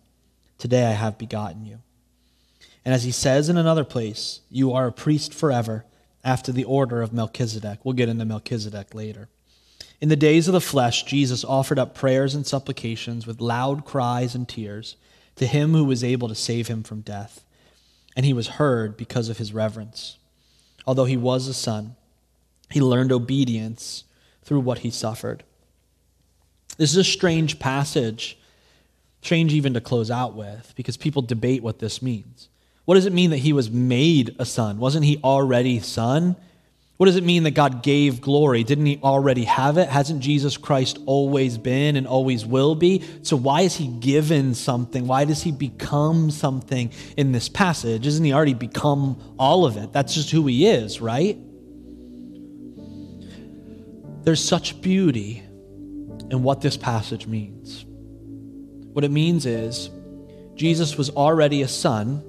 [0.59, 1.78] Today I have begotten you.
[2.85, 5.85] And as he says in another place, You are a priest forever,
[6.24, 7.81] after the order of Melchizedek.
[7.85, 9.28] We'll get into Melchizedek later.
[10.01, 14.35] In the days of the flesh, Jesus offered up prayers and supplications with loud cries
[14.35, 14.97] and tears
[15.37, 17.45] to him who was able to save him from death.
[18.16, 20.18] And he was heard because of his reverence.
[20.87, 21.97] Although he was a son,
[22.70, 24.04] he learned obedience
[24.42, 25.44] through what he suffered.
[26.76, 28.38] This is a strange passage,
[29.22, 32.48] strange even to close out with, because people debate what this means.
[32.84, 34.78] What does it mean that he was made a son?
[34.78, 36.36] Wasn't he already son?
[36.96, 38.62] What does it mean that God gave glory?
[38.62, 39.88] Didn't he already have it?
[39.88, 43.02] Hasn't Jesus Christ always been and always will be?
[43.22, 45.06] So why is he given something?
[45.06, 48.06] Why does he become something in this passage?
[48.06, 49.92] Isn't he already become all of it?
[49.92, 51.38] That's just who he is, right?
[54.22, 55.42] There's such beauty
[56.30, 57.84] in what this passage means.
[58.92, 59.90] What it means is
[60.54, 62.22] Jesus was already a son,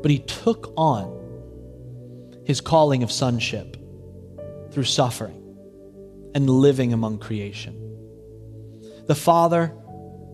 [0.00, 1.14] but he took on
[2.44, 3.76] his calling of sonship
[4.72, 5.34] through suffering
[6.34, 7.74] and living among creation.
[9.06, 9.74] The Father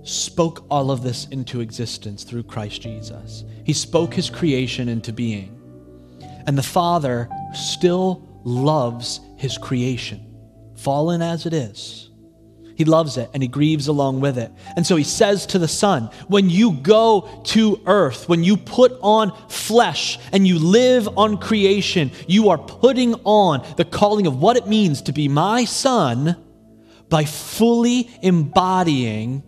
[0.03, 3.45] spoke all of this into existence through Christ Jesus.
[3.65, 5.61] He spoke his creation into being.
[6.47, 10.24] And the Father still loves his creation
[10.85, 12.11] fallen as it is.
[12.77, 14.53] He loves it and he grieves along with it.
[14.77, 18.93] And so he says to the Son, when you go to earth, when you put
[19.01, 24.57] on flesh and you live on creation, you are putting on the calling of what
[24.57, 26.37] it means to be my son
[27.09, 29.43] by fully embodying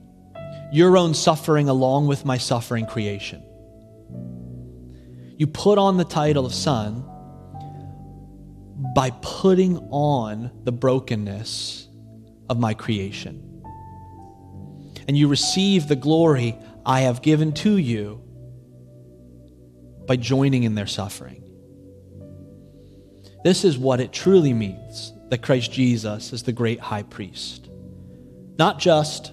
[0.72, 3.42] your own suffering along with my suffering creation.
[5.36, 7.04] You put on the title of son
[8.94, 11.88] by putting on the brokenness
[12.48, 13.42] of my creation.
[15.08, 18.22] And you receive the glory I have given to you
[20.06, 21.42] by joining in their suffering.
[23.44, 27.68] This is what it truly means that Christ Jesus is the great high priest.
[28.58, 29.32] Not just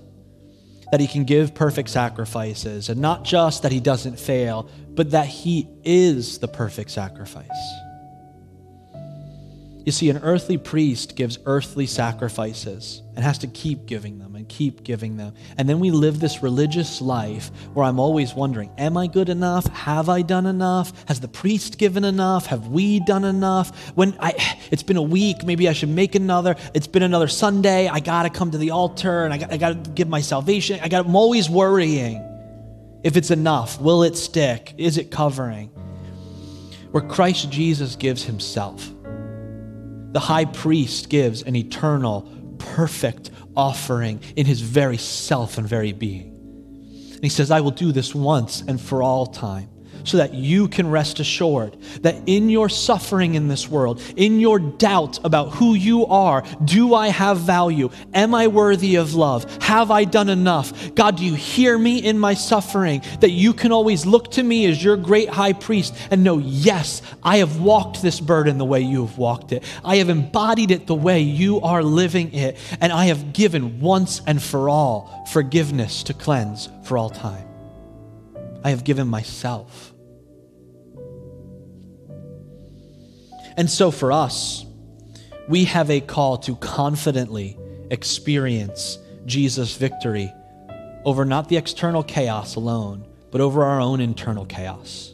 [0.92, 5.26] that he can give perfect sacrifices, and not just that he doesn't fail, but that
[5.26, 7.50] he is the perfect sacrifice.
[9.86, 14.48] You see, an earthly priest gives earthly sacrifices and has to keep giving them and
[14.48, 15.34] keep giving them.
[15.58, 19.66] And then we live this religious life where I'm always wondering Am I good enough?
[19.68, 20.94] Have I done enough?
[21.10, 22.46] Has the priest given enough?
[22.46, 23.90] Have we done enough?
[23.90, 24.34] When I,
[24.72, 26.56] it's been a week, maybe I should make another.
[26.74, 27.90] It's been another Sunday.
[27.90, 30.22] I got to come to the altar and I got, I got to give my
[30.22, 30.80] salvation.
[30.82, 32.22] I got, I'm always worrying
[33.04, 33.82] if it's enough.
[33.82, 34.76] Will it stick?
[34.78, 35.68] Is it covering?
[36.92, 38.90] Where Christ Jesus gives himself
[40.14, 46.30] the high priest gives an eternal, perfect offering in his very self and very being.
[47.14, 49.70] And he says, I will do this once and for all time
[50.04, 54.60] so that you can rest assured that in your suffering in this world, in your
[54.60, 57.90] doubt about who you are, do I have value?
[58.14, 59.46] Am I worthy of love?
[59.64, 60.94] Have I done enough?
[60.96, 63.02] God, do you hear me in my suffering?
[63.22, 67.02] That you can always look to me as your great high priest and know, yes,
[67.24, 69.64] I have walked this burden the way you have walked it.
[69.84, 72.58] I have embodied it the way you are living it.
[72.82, 77.48] And I have given once and for all forgiveness to cleanse for all time.
[78.64, 79.93] I have given myself.
[83.58, 84.66] And so for us,
[85.48, 87.58] we have a call to confidently
[87.90, 90.32] experience Jesus' victory
[91.06, 95.14] over not the external chaos alone, but over our own internal chaos.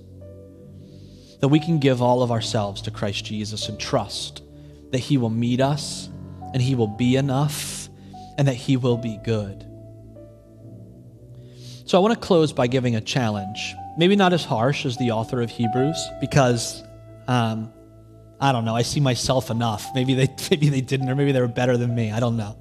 [1.40, 4.44] That we can give all of ourselves to Christ Jesus and trust
[4.92, 6.10] that He will meet us
[6.54, 7.90] and He will be enough
[8.38, 9.66] and that He will be good.
[11.86, 13.76] So I want to close by giving a challenge.
[13.98, 16.84] Maybe not as harsh as the author of Hebrews, because
[17.28, 17.74] um,
[18.42, 18.76] I don't know.
[18.76, 19.88] I see myself enough.
[19.94, 22.12] Maybe they maybe they didn't, or maybe they were better than me.
[22.12, 22.58] I don't know.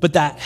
[0.00, 0.40] But that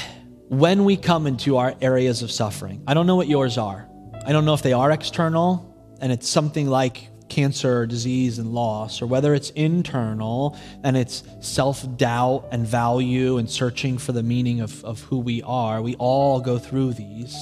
[0.49, 3.89] when we come into our areas of suffering, I don't know what yours are.
[4.25, 8.53] I don't know if they are external and it's something like cancer or disease and
[8.53, 14.23] loss, or whether it's internal and it's self doubt and value and searching for the
[14.23, 15.83] meaning of, of who we are.
[15.83, 17.37] We all go through these.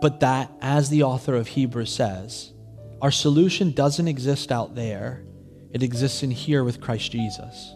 [0.00, 2.52] But that, as the author of Hebrews says,
[3.02, 5.24] our solution doesn't exist out there,
[5.72, 7.74] it exists in here with Christ Jesus.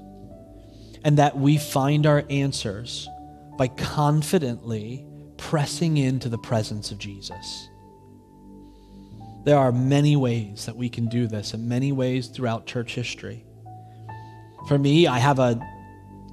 [1.02, 3.08] And that we find our answers
[3.58, 5.04] by confidently
[5.36, 7.68] pressing into the presence of Jesus.
[9.44, 13.44] There are many ways that we can do this, and many ways throughout church history.
[14.68, 15.60] For me, I have a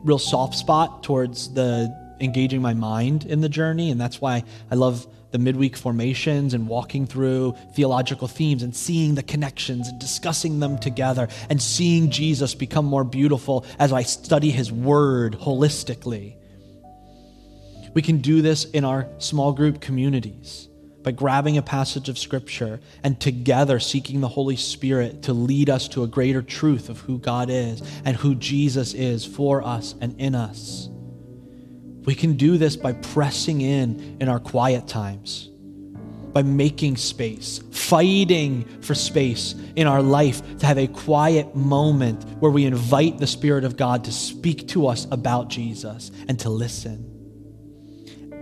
[0.04, 4.76] real soft spot towards the engaging my mind in the journey, and that's why I
[4.76, 10.60] love the midweek formations and walking through theological themes and seeing the connections and discussing
[10.60, 16.36] them together and seeing Jesus become more beautiful as I study his word holistically.
[17.96, 20.70] We can do this in our small group communities
[21.02, 25.88] by grabbing a passage of Scripture and together seeking the Holy Spirit to lead us
[25.90, 30.20] to a greater truth of who God is and who Jesus is for us and
[30.20, 30.90] in us.
[32.06, 35.50] We can do this by pressing in in our quiet times,
[36.34, 42.52] by making space, fighting for space in our life to have a quiet moment where
[42.52, 47.10] we invite the Spirit of God to speak to us about Jesus and to listen.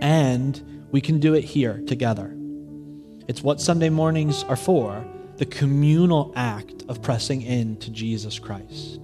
[0.00, 2.36] And we can do it here together.
[3.28, 5.06] It's what Sunday mornings are for
[5.36, 9.00] the communal act of pressing in to Jesus Christ.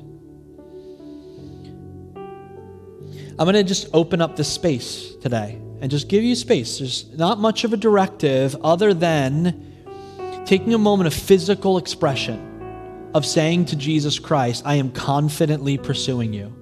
[3.39, 6.78] I'm going to just open up this space today and just give you space.
[6.78, 13.24] There's not much of a directive other than taking a moment of physical expression of
[13.24, 16.53] saying to Jesus Christ, I am confidently pursuing you.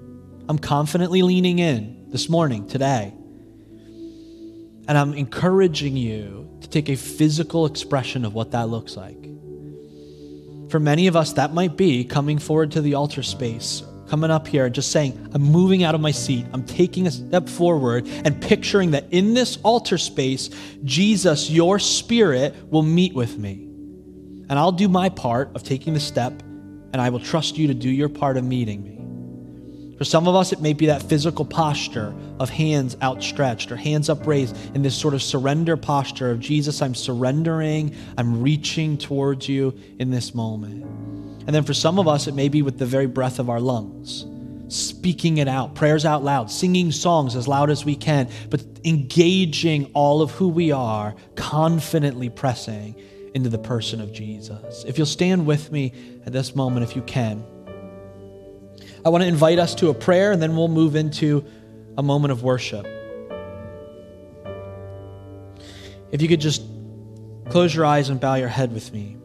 [0.50, 3.14] I'm confidently leaning in this morning, today.
[4.86, 9.22] And I'm encouraging you to take a physical expression of what that looks like.
[10.70, 14.46] For many of us, that might be coming forward to the altar space coming up
[14.46, 16.46] here and just saying, I'm moving out of my seat.
[16.52, 20.50] I'm taking a step forward and picturing that in this altar space,
[20.84, 23.64] Jesus, your spirit, will meet with me.
[24.48, 26.32] And I'll do my part of taking the step,
[26.92, 28.96] and I will trust you to do your part of meeting me.
[29.98, 34.10] For some of us, it may be that physical posture of hands outstretched or hands
[34.10, 39.74] upraised in this sort of surrender posture of Jesus, I'm surrendering, I'm reaching towards you
[39.98, 40.84] in this moment.
[41.46, 43.60] And then for some of us, it may be with the very breath of our
[43.60, 44.26] lungs,
[44.68, 49.90] speaking it out, prayers out loud, singing songs as loud as we can, but engaging
[49.94, 52.96] all of who we are, confidently pressing
[53.34, 54.84] into the person of Jesus.
[54.84, 55.92] If you'll stand with me
[56.24, 57.44] at this moment, if you can.
[59.04, 61.44] I want to invite us to a prayer, and then we'll move into
[61.96, 62.84] a moment of worship.
[66.10, 66.62] If you could just
[67.50, 69.16] close your eyes and bow your head with me.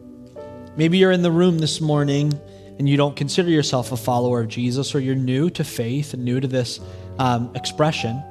[0.76, 2.32] Maybe you're in the room this morning
[2.78, 6.24] and you don't consider yourself a follower of Jesus, or you're new to faith and
[6.24, 6.80] new to this
[7.18, 8.22] um, expression.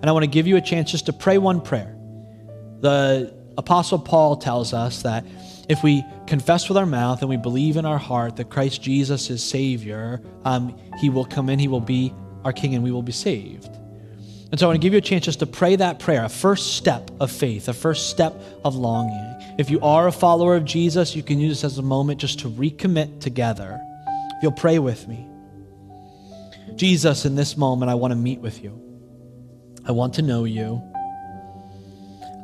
[0.00, 1.96] And I want to give you a chance just to pray one prayer.
[2.80, 5.24] The Apostle Paul tells us that
[5.68, 9.28] if we confess with our mouth and we believe in our heart that Christ Jesus
[9.30, 13.02] is Savior, um, He will come in, He will be our King, and we will
[13.02, 13.68] be saved.
[14.50, 16.28] And so I want to give you a chance just to pray that prayer, a
[16.28, 19.27] first step of faith, a first step of longing.
[19.58, 22.38] If you are a follower of Jesus, you can use this as a moment just
[22.40, 23.80] to recommit together.
[24.36, 25.26] If you'll pray with me.
[26.76, 28.80] Jesus, in this moment, I want to meet with you.
[29.84, 30.80] I want to know you.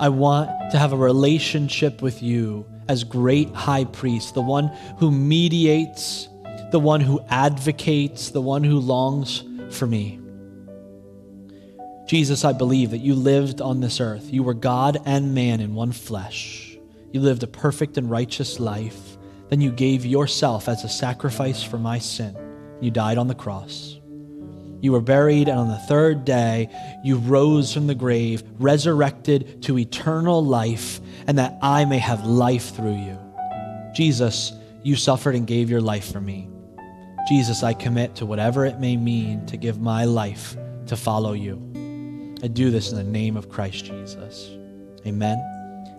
[0.00, 4.66] I want to have a relationship with you as great high priest, the one
[4.98, 6.28] who mediates,
[6.72, 10.18] the one who advocates, the one who longs for me.
[12.06, 14.32] Jesus, I believe that you lived on this earth.
[14.32, 16.73] You were God and man in one flesh.
[17.14, 19.16] You lived a perfect and righteous life.
[19.48, 22.36] Then you gave yourself as a sacrifice for my sin.
[22.80, 24.00] You died on the cross.
[24.80, 26.68] You were buried, and on the third day,
[27.04, 32.74] you rose from the grave, resurrected to eternal life, and that I may have life
[32.74, 33.16] through you.
[33.94, 34.52] Jesus,
[34.82, 36.48] you suffered and gave your life for me.
[37.28, 40.56] Jesus, I commit to whatever it may mean to give my life
[40.86, 41.62] to follow you.
[42.42, 44.50] I do this in the name of Christ Jesus.
[45.06, 45.38] Amen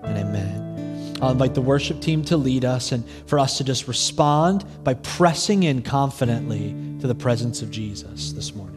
[0.03, 0.84] and amen.
[1.21, 4.95] I'll invite the worship team to lead us and for us to just respond by
[4.95, 8.74] pressing in confidently to the presence of Jesus this morning.